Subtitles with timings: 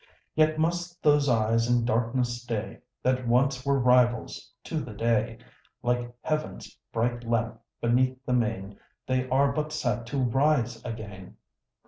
[0.33, 5.37] Yet must those eyes in darkness stay, That once were rivals to the day?
[5.83, 11.37] Like heaven's bright lamp beneath the main They are but set to rise again.